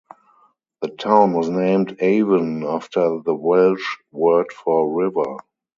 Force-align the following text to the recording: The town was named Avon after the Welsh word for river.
The 0.81 0.87
town 0.87 1.33
was 1.33 1.47
named 1.49 1.97
Avon 1.99 2.63
after 2.63 3.21
the 3.23 3.35
Welsh 3.35 3.97
word 4.11 4.51
for 4.51 4.91
river. 4.99 5.37